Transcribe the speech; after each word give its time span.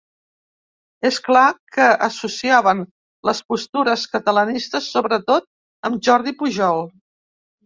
És 1.09 1.17
clar 1.25 1.43
que 1.75 1.89
associaven 2.07 2.81
les 3.31 3.43
postures 3.53 4.07
catalanistes 4.15 4.89
sobretot 4.95 5.47
amb 5.91 6.03
Jordi 6.11 6.35
Pujol. 6.43 6.83